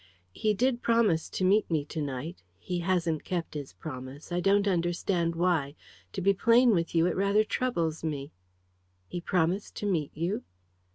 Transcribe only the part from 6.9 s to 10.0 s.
you, it rather troubles me. "He promised to